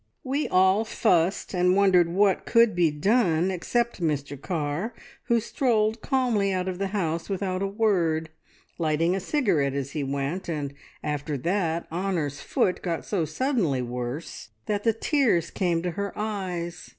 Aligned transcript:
"We 0.23 0.47
all 0.47 0.83
fussed 0.83 1.53
and 1.53 1.75
wondered 1.75 2.09
what 2.09 2.47
could 2.47 2.75
be 2.75 2.89
done, 2.89 3.51
except 3.51 4.01
Mr 4.01 4.35
Carr, 4.35 4.95
who 5.25 5.39
strolled 5.39 6.01
calmly 6.01 6.51
out 6.51 6.67
of 6.67 6.79
the 6.79 6.87
house 6.87 7.29
without 7.29 7.61
a 7.61 7.67
word, 7.67 8.31
lighting 8.79 9.15
a 9.15 9.19
cigarette 9.19 9.75
as 9.75 9.91
he 9.91 10.03
went, 10.03 10.49
and 10.49 10.73
after 11.03 11.37
that 11.37 11.85
Honor's 11.91 12.41
foot 12.41 12.81
got 12.81 13.05
so 13.05 13.25
suddenly 13.25 13.83
worse 13.83 14.49
that 14.65 14.83
the 14.85 14.93
tears 14.93 15.51
came 15.51 15.83
to 15.83 15.91
her 15.91 16.11
eyes. 16.17 16.89